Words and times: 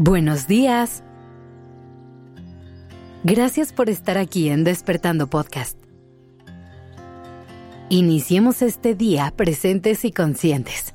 Buenos 0.00 0.46
días. 0.46 1.02
Gracias 3.24 3.72
por 3.72 3.90
estar 3.90 4.16
aquí 4.16 4.48
en 4.48 4.62
Despertando 4.62 5.26
Podcast. 5.26 5.76
Iniciemos 7.88 8.62
este 8.62 8.94
día 8.94 9.32
presentes 9.34 10.04
y 10.04 10.12
conscientes. 10.12 10.94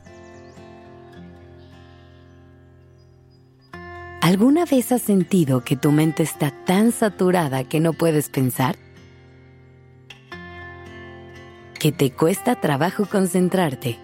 ¿Alguna 4.22 4.64
vez 4.64 4.94
has 4.94 5.02
sentido 5.02 5.66
que 5.66 5.76
tu 5.76 5.92
mente 5.92 6.24
está 6.24 6.52
tan 6.64 6.94
saturada 6.94 7.66
que 7.66 7.82
no 7.82 7.92
puedes 7.92 8.30
pensar? 8.30 8.78
¿Que 11.78 11.92
te 11.92 12.14
cuesta 12.14 12.56
trabajo 12.56 13.06
concentrarte 13.06 14.00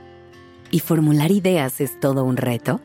y 0.71 0.81
formular 0.81 1.31
ideas 1.31 1.79
es 1.79 1.97
todo 2.01 2.25
un 2.25 2.35
reto? 2.35 2.81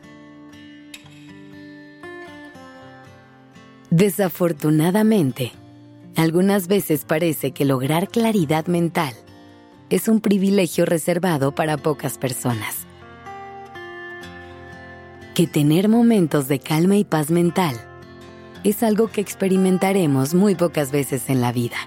Desafortunadamente, 3.97 5.53
algunas 6.17 6.67
veces 6.67 7.05
parece 7.05 7.51
que 7.51 7.63
lograr 7.63 8.09
claridad 8.09 8.67
mental 8.67 9.13
es 9.89 10.09
un 10.09 10.19
privilegio 10.19 10.85
reservado 10.85 11.55
para 11.55 11.77
pocas 11.77 12.17
personas. 12.17 12.85
Que 15.33 15.47
tener 15.47 15.87
momentos 15.87 16.49
de 16.49 16.59
calma 16.59 16.97
y 16.97 17.05
paz 17.05 17.31
mental 17.31 17.79
es 18.65 18.83
algo 18.83 19.07
que 19.07 19.21
experimentaremos 19.21 20.33
muy 20.33 20.55
pocas 20.55 20.91
veces 20.91 21.29
en 21.29 21.39
la 21.39 21.53
vida. 21.53 21.77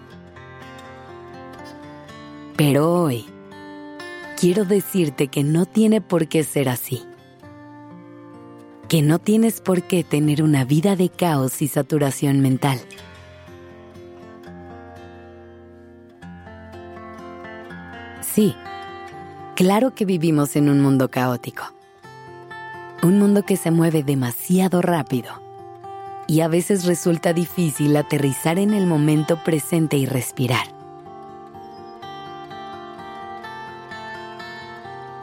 Pero 2.56 2.91
hoy, 3.03 3.27
quiero 4.41 4.64
decirte 4.64 5.29
que 5.29 5.45
no 5.45 5.67
tiene 5.67 6.01
por 6.01 6.27
qué 6.27 6.42
ser 6.42 6.70
así 6.70 7.08
que 8.89 9.03
no 9.03 9.19
tienes 9.19 9.61
por 9.61 9.83
qué 9.83 10.03
tener 10.03 10.42
una 10.42 10.64
vida 10.64 10.97
de 10.97 11.11
caos 11.11 11.61
y 11.61 11.69
saturación 11.69 12.41
mental. 12.41 12.81
Sí, 18.22 18.55
claro 19.55 19.95
que 19.95 20.06
vivimos 20.06 20.56
en 20.56 20.70
un 20.70 20.80
mundo 20.80 21.11
caótico. 21.11 21.64
Un 23.03 23.19
mundo 23.19 23.42
que 23.42 23.56
se 23.56 23.70
mueve 23.70 24.03
demasiado 24.03 24.80
rápido. 24.80 25.42
Y 26.27 26.41
a 26.41 26.48
veces 26.48 26.84
resulta 26.84 27.33
difícil 27.33 27.95
aterrizar 27.97 28.58
en 28.58 28.73
el 28.73 28.86
momento 28.86 29.42
presente 29.45 29.98
y 29.98 30.06
respirar. 30.06 30.67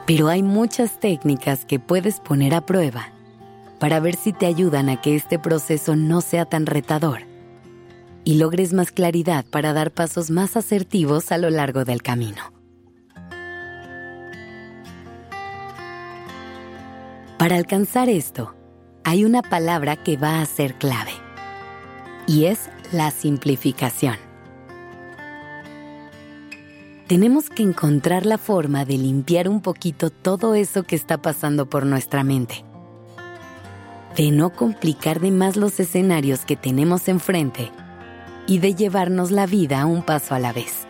Pero 0.05 0.27
hay 0.27 0.43
muchas 0.43 0.99
técnicas 0.99 1.65
que 1.65 1.79
puedes 1.79 2.19
poner 2.19 2.53
a 2.53 2.61
prueba 2.61 3.14
para 3.79 3.99
ver 3.99 4.15
si 4.15 4.33
te 4.33 4.45
ayudan 4.45 4.89
a 4.89 5.01
que 5.01 5.15
este 5.15 5.39
proceso 5.39 5.95
no 5.95 6.21
sea 6.21 6.45
tan 6.45 6.65
retador 6.65 7.21
y 8.23 8.35
logres 8.35 8.73
más 8.73 8.91
claridad 8.91 9.45
para 9.45 9.73
dar 9.73 9.91
pasos 9.91 10.31
más 10.31 10.57
asertivos 10.57 11.31
a 11.31 11.37
lo 11.37 11.49
largo 11.49 11.85
del 11.85 12.01
camino. 12.01 12.51
Para 17.37 17.57
alcanzar 17.57 18.09
esto, 18.09 18.55
hay 19.03 19.23
una 19.23 19.43
palabra 19.43 19.97
que 19.97 20.17
va 20.17 20.41
a 20.41 20.45
ser 20.45 20.75
clave 20.75 21.11
y 22.27 22.45
es 22.45 22.69
la 22.91 23.11
simplificación. 23.11 24.15
Tenemos 27.07 27.51
que 27.51 27.61
encontrar 27.61 28.25
la 28.25 28.39
forma 28.39 28.83
de 28.83 28.97
limpiar 28.97 29.47
un 29.47 29.61
poquito 29.61 30.09
todo 30.09 30.55
eso 30.55 30.81
que 30.81 30.95
está 30.95 31.21
pasando 31.21 31.69
por 31.69 31.85
nuestra 31.85 32.23
mente 32.23 32.64
de 34.15 34.31
no 34.31 34.51
complicar 34.51 35.19
de 35.19 35.31
más 35.31 35.57
los 35.57 35.79
escenarios 35.79 36.45
que 36.45 36.55
tenemos 36.55 37.07
enfrente 37.09 37.71
y 38.47 38.59
de 38.59 38.73
llevarnos 38.73 39.31
la 39.31 39.45
vida 39.45 39.85
un 39.85 40.03
paso 40.03 40.35
a 40.35 40.39
la 40.39 40.53
vez. 40.53 40.87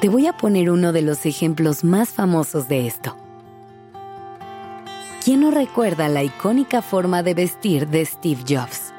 Te 0.00 0.08
voy 0.08 0.26
a 0.26 0.36
poner 0.36 0.70
uno 0.70 0.92
de 0.92 1.02
los 1.02 1.26
ejemplos 1.26 1.84
más 1.84 2.10
famosos 2.10 2.68
de 2.68 2.86
esto. 2.86 3.16
¿Quién 5.22 5.40
no 5.40 5.50
recuerda 5.50 6.08
la 6.08 6.22
icónica 6.22 6.80
forma 6.80 7.22
de 7.22 7.34
vestir 7.34 7.88
de 7.88 8.06
Steve 8.06 8.42
Jobs? 8.48 8.94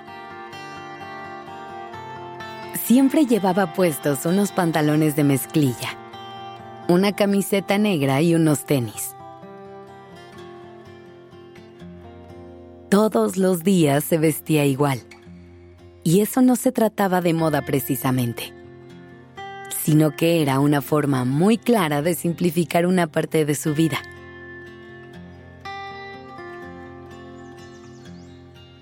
Siempre 2.83 3.25
llevaba 3.25 3.73
puestos 3.73 4.25
unos 4.25 4.51
pantalones 4.51 5.15
de 5.15 5.23
mezclilla, 5.23 5.97
una 6.87 7.13
camiseta 7.13 7.77
negra 7.77 8.21
y 8.21 8.35
unos 8.35 8.65
tenis. 8.65 9.15
Todos 12.91 13.37
los 13.37 13.63
días 13.63 14.03
se 14.03 14.17
vestía 14.17 14.65
igual. 14.65 14.99
Y 16.03 16.19
eso 16.19 16.41
no 16.41 16.57
se 16.57 16.73
trataba 16.73 17.21
de 17.21 17.33
moda 17.33 17.61
precisamente, 17.61 18.51
sino 19.81 20.13
que 20.13 20.41
era 20.41 20.59
una 20.59 20.81
forma 20.81 21.23
muy 21.23 21.57
clara 21.57 22.01
de 22.01 22.15
simplificar 22.15 22.85
una 22.85 23.07
parte 23.07 23.45
de 23.45 23.55
su 23.55 23.73
vida. 23.73 23.97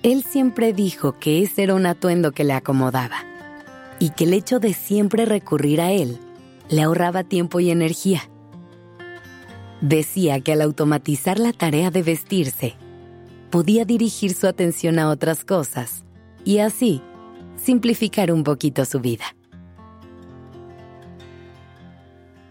Él 0.01 0.23
siempre 0.23 0.73
dijo 0.73 1.19
que 1.19 1.43
ese 1.43 1.61
era 1.61 1.75
un 1.75 1.85
atuendo 1.85 2.31
que 2.31 2.45
le 2.45 2.53
acomodaba 2.53 3.17
y 3.99 4.09
que 4.09 4.23
el 4.23 4.33
hecho 4.33 4.59
de 4.59 4.73
siempre 4.73 5.25
recurrir 5.25 5.81
a 5.81 5.91
él 5.91 6.17
le 6.67 6.81
ahorraba 6.81 7.23
tiempo 7.23 7.59
y 7.59 7.69
energía. 7.69 8.27
Decía 9.81 10.39
que 10.39 10.53
al 10.53 10.63
automatizar 10.63 11.37
la 11.37 11.53
tarea 11.53 11.91
de 11.91 12.01
vestirse, 12.01 12.75
podía 13.49 13.85
dirigir 13.85 14.33
su 14.33 14.47
atención 14.47 14.99
a 14.99 15.09
otras 15.09 15.45
cosas 15.45 16.03
y 16.45 16.59
así 16.59 17.01
simplificar 17.55 18.31
un 18.31 18.43
poquito 18.43 18.85
su 18.85 18.99
vida. 18.99 19.25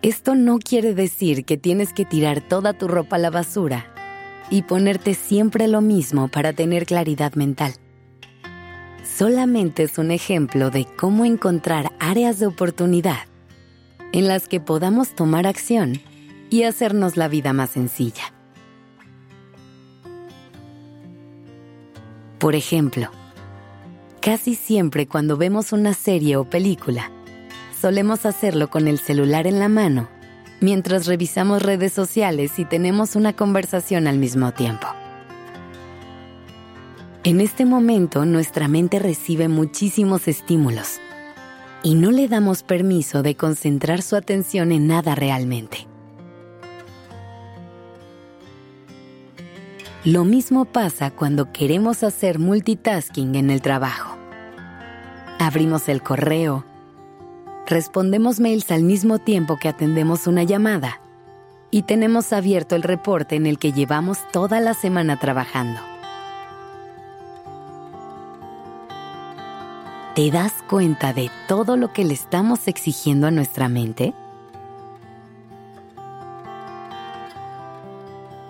Esto 0.02 0.34
no 0.34 0.58
quiere 0.58 0.94
decir 0.94 1.44
que 1.44 1.56
tienes 1.56 1.92
que 1.92 2.04
tirar 2.04 2.40
toda 2.40 2.72
tu 2.72 2.86
ropa 2.86 3.16
a 3.16 3.18
la 3.18 3.30
basura 3.30 3.86
y 4.50 4.62
ponerte 4.62 5.14
siempre 5.14 5.66
lo 5.68 5.80
mismo 5.80 6.28
para 6.28 6.52
tener 6.52 6.86
claridad 6.86 7.34
mental. 7.34 7.74
Solamente 9.02 9.82
es 9.82 9.98
un 9.98 10.12
ejemplo 10.12 10.70
de 10.70 10.84
cómo 10.84 11.24
encontrar 11.24 11.92
áreas 11.98 12.38
de 12.38 12.46
oportunidad 12.46 13.18
en 14.12 14.28
las 14.28 14.46
que 14.46 14.60
podamos 14.60 15.14
tomar 15.14 15.46
acción 15.46 16.00
y 16.50 16.62
hacernos 16.62 17.16
la 17.16 17.28
vida 17.28 17.52
más 17.52 17.70
sencilla. 17.70 18.37
Por 22.48 22.54
ejemplo, 22.54 23.10
casi 24.22 24.54
siempre 24.54 25.06
cuando 25.06 25.36
vemos 25.36 25.74
una 25.74 25.92
serie 25.92 26.36
o 26.38 26.48
película, 26.48 27.10
solemos 27.78 28.24
hacerlo 28.24 28.70
con 28.70 28.88
el 28.88 28.98
celular 28.98 29.46
en 29.46 29.58
la 29.58 29.68
mano, 29.68 30.08
mientras 30.62 31.04
revisamos 31.04 31.60
redes 31.60 31.92
sociales 31.92 32.58
y 32.58 32.64
tenemos 32.64 33.16
una 33.16 33.34
conversación 33.34 34.06
al 34.06 34.16
mismo 34.16 34.52
tiempo. 34.52 34.86
En 37.22 37.42
este 37.42 37.66
momento 37.66 38.24
nuestra 38.24 38.66
mente 38.66 38.98
recibe 38.98 39.48
muchísimos 39.48 40.26
estímulos 40.26 41.00
y 41.82 41.96
no 41.96 42.10
le 42.10 42.28
damos 42.28 42.62
permiso 42.62 43.22
de 43.22 43.34
concentrar 43.34 44.00
su 44.00 44.16
atención 44.16 44.72
en 44.72 44.86
nada 44.86 45.14
realmente. 45.14 45.87
Lo 50.04 50.24
mismo 50.24 50.64
pasa 50.64 51.10
cuando 51.10 51.52
queremos 51.52 52.04
hacer 52.04 52.38
multitasking 52.38 53.34
en 53.34 53.50
el 53.50 53.60
trabajo. 53.60 54.16
Abrimos 55.40 55.88
el 55.88 56.02
correo, 56.04 56.64
respondemos 57.66 58.38
mails 58.38 58.70
al 58.70 58.84
mismo 58.84 59.18
tiempo 59.18 59.56
que 59.56 59.68
atendemos 59.68 60.28
una 60.28 60.44
llamada 60.44 61.00
y 61.72 61.82
tenemos 61.82 62.32
abierto 62.32 62.76
el 62.76 62.84
reporte 62.84 63.34
en 63.34 63.46
el 63.46 63.58
que 63.58 63.72
llevamos 63.72 64.18
toda 64.30 64.60
la 64.60 64.72
semana 64.72 65.18
trabajando. 65.18 65.80
¿Te 70.14 70.30
das 70.30 70.52
cuenta 70.68 71.12
de 71.12 71.28
todo 71.48 71.76
lo 71.76 71.92
que 71.92 72.04
le 72.04 72.14
estamos 72.14 72.68
exigiendo 72.68 73.26
a 73.26 73.32
nuestra 73.32 73.68
mente? 73.68 74.14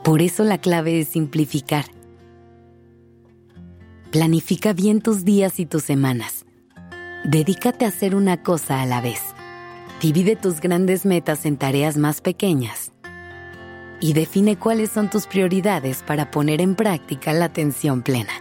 Por 0.08 0.22
eso 0.22 0.42
la 0.42 0.56
clave 0.56 1.00
es 1.00 1.08
simplificar. 1.08 1.84
Planifica 4.10 4.72
bien 4.72 5.02
tus 5.02 5.22
días 5.22 5.60
y 5.60 5.66
tus 5.66 5.82
semanas. 5.82 6.46
Dedícate 7.24 7.84
a 7.84 7.88
hacer 7.88 8.14
una 8.14 8.42
cosa 8.42 8.80
a 8.80 8.86
la 8.86 9.02
vez. 9.02 9.20
Divide 10.00 10.34
tus 10.34 10.62
grandes 10.62 11.04
metas 11.04 11.44
en 11.44 11.58
tareas 11.58 11.98
más 11.98 12.22
pequeñas. 12.22 12.90
Y 14.00 14.14
define 14.14 14.56
cuáles 14.56 14.88
son 14.88 15.10
tus 15.10 15.26
prioridades 15.26 16.02
para 16.02 16.30
poner 16.30 16.62
en 16.62 16.74
práctica 16.74 17.34
la 17.34 17.44
atención 17.44 18.00
plena. 18.00 18.32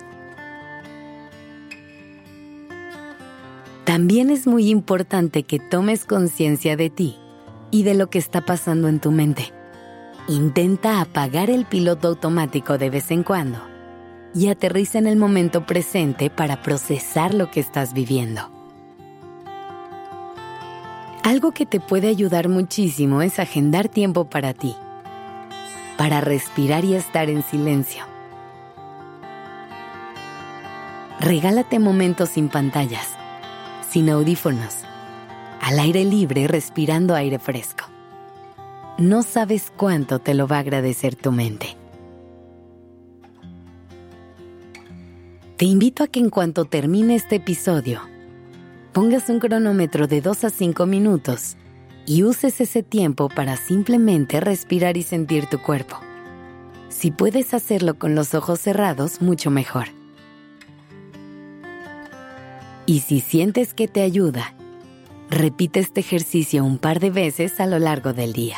También 3.84 4.30
es 4.30 4.48
muy 4.48 4.70
importante 4.70 5.44
que 5.44 5.60
tomes 5.60 6.06
conciencia 6.06 6.78
de 6.78 6.90
ti 6.90 7.18
y 7.72 7.84
de 7.84 7.94
lo 7.94 8.10
que 8.10 8.20
está 8.20 8.46
pasando 8.46 8.88
en 8.88 9.02
tu 9.02 9.12
mente 9.12 9.52
Intenta 10.30 11.00
apagar 11.00 11.50
el 11.50 11.66
piloto 11.66 12.10
automático 12.10 12.78
de 12.78 12.90
vez 12.90 13.12
en 13.12 13.24
cuando 13.24 13.62
y 14.36 14.50
aterriza 14.50 14.98
en 14.98 15.08
el 15.08 15.16
momento 15.16 15.66
presente 15.66 16.30
para 16.30 16.62
procesar 16.62 17.34
lo 17.34 17.50
que 17.50 17.62
estás 17.62 17.94
viviendo. 17.94 18.52
Algo 21.24 21.54
que 21.54 21.66
te 21.66 21.80
puede 21.80 22.10
ayudar 22.10 22.50
muchísimo 22.50 23.22
es 23.22 23.40
agendar 23.40 23.88
tiempo 23.88 24.26
para 24.26 24.54
ti, 24.54 24.76
para 25.98 26.20
respirar 26.20 26.84
y 26.84 26.96
estar 26.96 27.30
en 27.30 27.42
silencio. 27.42 28.04
Regálate 31.22 31.80
momentos 31.80 32.30
sin 32.30 32.50
pantallas, 32.50 33.16
sin 33.90 34.10
audífonos, 34.10 34.80
al 35.62 35.80
aire 35.80 36.04
libre 36.04 36.50
respirando 36.50 37.16
aire 37.16 37.40
fresco. 37.40 37.87
No 38.98 39.22
sabes 39.22 39.72
cuánto 39.78 40.18
te 40.18 40.34
lo 40.34 40.48
va 40.48 40.56
a 40.56 40.62
agradecer 40.62 41.16
tu 41.16 41.32
mente. 41.32 41.78
Te 45.56 45.66
invito 45.66 46.02
a 46.04 46.08
que 46.08 46.20
en 46.20 46.32
cuanto 46.32 46.66
termine 46.66 47.14
este 47.14 47.36
episodio, 47.36 48.02
pongas 48.94 49.30
un 49.30 49.38
cronómetro 49.38 50.08
de 50.08 50.22
2 50.22 50.46
a 50.46 50.50
5 50.50 50.88
minutos 50.88 51.58
y 52.08 52.24
uses 52.24 52.60
ese 52.60 52.82
tiempo 52.82 53.30
para 53.30 53.56
simplemente 53.56 54.40
respirar 54.40 54.98
y 54.98 55.04
sentir 55.04 55.46
tu 55.46 55.62
cuerpo. 55.62 56.00
Si 56.90 57.12
puedes 57.12 57.54
hacerlo 57.54 58.00
con 58.00 58.16
los 58.16 58.34
ojos 58.34 58.60
cerrados, 58.62 59.22
mucho 59.22 59.52
mejor. 59.52 59.90
Y 62.88 63.02
si 63.02 63.20
sientes 63.20 63.76
que 63.76 63.88
te 63.88 64.02
ayuda, 64.02 64.56
repite 65.30 65.82
este 65.82 66.00
ejercicio 66.00 66.66
un 66.66 66.80
par 66.80 67.00
de 67.00 67.12
veces 67.12 67.60
a 67.60 67.68
lo 67.68 67.78
largo 67.78 68.14
del 68.14 68.34
día. 68.34 68.58